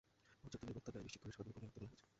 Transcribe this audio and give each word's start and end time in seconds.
পর্যাপ্ত 0.41 0.63
নিরাপত্তা 0.69 0.99
নিশ্চিত 1.05 1.19
করে 1.21 1.31
শাখাগুলো 1.33 1.53
খোলা 1.55 1.65
রাখতে 1.65 1.79
বলা 1.81 1.87
হয়েছে। 1.91 2.03